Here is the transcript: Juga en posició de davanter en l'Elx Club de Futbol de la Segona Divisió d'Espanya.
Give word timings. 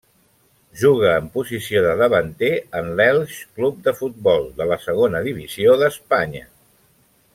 Juga 0.83 1.11
en 1.23 1.27
posició 1.35 1.83
de 1.87 1.91
davanter 1.99 2.49
en 2.81 2.89
l'Elx 3.01 3.37
Club 3.59 3.85
de 3.89 3.93
Futbol 4.01 4.49
de 4.63 4.69
la 4.73 4.79
Segona 4.87 5.23
Divisió 5.29 5.77
d'Espanya. 5.85 6.43